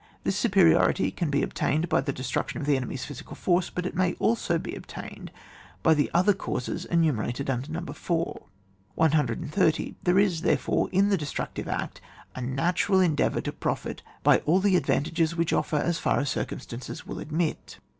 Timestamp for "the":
2.01-2.11, 2.65-2.75, 5.93-6.09, 11.09-11.17, 14.59-14.75